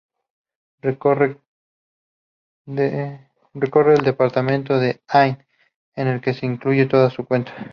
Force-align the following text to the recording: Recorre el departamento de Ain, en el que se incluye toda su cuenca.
Recorre 0.81 1.37
el 2.65 4.03
departamento 4.03 4.79
de 4.79 4.99
Ain, 5.07 5.37
en 5.95 6.07
el 6.07 6.21
que 6.21 6.33
se 6.33 6.47
incluye 6.47 6.87
toda 6.87 7.11
su 7.11 7.23
cuenca. 7.27 7.53